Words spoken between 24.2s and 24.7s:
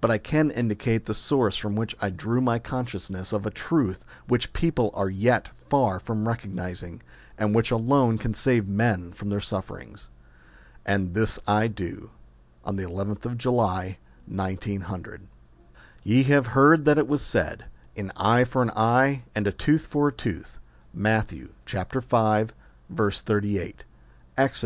xxi.